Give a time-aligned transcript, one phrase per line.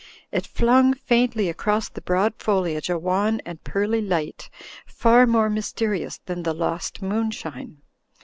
[0.31, 4.49] It flung faintly across the broad foli age a wan and pearly light
[4.87, 7.77] far more mysterious than the lost moonshine.